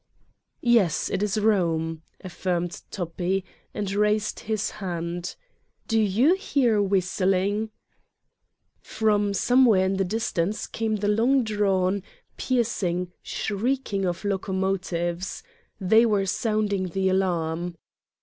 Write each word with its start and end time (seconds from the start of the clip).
"Yes, 0.63 1.11
it 1.11 1.21
is 1.21 1.39
Rome," 1.39 2.01
affirmed 2.21 2.81
Toppi, 2.89 3.45
and 3.71 3.91
raised 3.91 4.39
his 4.39 4.71
hand: 4.71 5.35
"do 5.87 6.01
you 6.01 6.33
hear 6.33 6.81
whistling?" 6.81 7.69
From 8.97 9.35
somewhere 9.35 9.85
in 9.85 9.97
the 9.97 10.03
distance 10.03 10.65
came 10.65 10.95
the 10.95 11.07
long 11.07 11.43
drawn, 11.43 12.01
piercing, 12.35 13.11
shrieking 13.21 14.03
of 14.05 14.25
locomotives. 14.25 15.43
They 15.79 16.07
were 16.07 16.25
sounding 16.25 16.87
the 16.87 17.07
alarm. 17.09 17.75